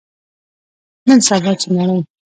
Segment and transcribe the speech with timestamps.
[1.07, 1.99] نن سبا، چې نړۍ